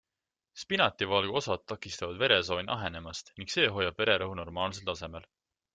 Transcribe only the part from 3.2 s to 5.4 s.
ning see hoiab vererõhu normaalsel tasemel.